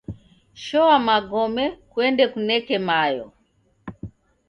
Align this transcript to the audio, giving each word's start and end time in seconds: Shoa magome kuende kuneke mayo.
Shoa 0.63 0.95
magome 1.07 1.65
kuende 1.91 2.23
kuneke 2.33 2.75
mayo. 2.87 3.25